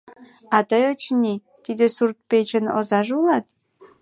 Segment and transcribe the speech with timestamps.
[0.55, 3.45] А тый, очыни, тиде сурт-печын озаже улат?